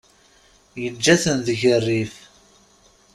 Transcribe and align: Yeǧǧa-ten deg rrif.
Yeǧǧa-ten 0.81 1.37
deg 1.47 1.61
rrif. 1.83 2.15